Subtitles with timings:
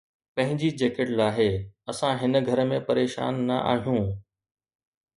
[0.35, 1.49] پنھنجي جيڪٽ لاھي،
[1.91, 4.03] اسان ھن گھر ۾ پريشان نه آھيون